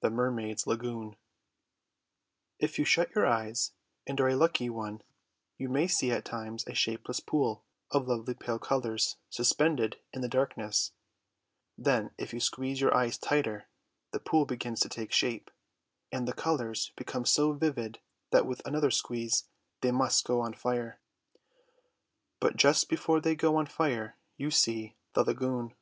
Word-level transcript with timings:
THE 0.00 0.08
MERMAIDS' 0.08 0.66
LAGOON 0.66 1.16
If 2.58 2.78
you 2.78 2.86
shut 2.86 3.14
your 3.14 3.26
eyes 3.26 3.72
and 4.06 4.18
are 4.22 4.28
a 4.28 4.34
lucky 4.34 4.70
one, 4.70 5.02
you 5.58 5.68
may 5.68 5.86
see 5.86 6.10
at 6.12 6.24
times 6.24 6.66
a 6.66 6.72
shapeless 6.74 7.20
pool 7.20 7.62
of 7.90 8.08
lovely 8.08 8.32
pale 8.32 8.58
colours 8.58 9.16
suspended 9.28 9.98
in 10.14 10.22
the 10.22 10.30
darkness; 10.30 10.92
then 11.76 12.10
if 12.16 12.32
you 12.32 12.40
squeeze 12.40 12.80
your 12.80 12.96
eyes 12.96 13.18
tighter, 13.18 13.68
the 14.12 14.18
pool 14.18 14.46
begins 14.46 14.80
to 14.80 14.88
take 14.88 15.12
shape, 15.12 15.50
and 16.10 16.26
the 16.26 16.32
colours 16.32 16.92
become 16.96 17.26
so 17.26 17.52
vivid 17.52 17.98
that 18.30 18.46
with 18.46 18.66
another 18.66 18.90
squeeze 18.90 19.44
they 19.82 19.92
must 19.92 20.24
go 20.24 20.40
on 20.40 20.54
fire. 20.54 21.00
But 22.40 22.56
just 22.56 22.88
before 22.88 23.20
they 23.20 23.34
go 23.34 23.56
on 23.56 23.66
fire 23.66 24.16
you 24.38 24.50
see 24.50 24.96
the 25.12 25.22
lagoon. 25.22 25.74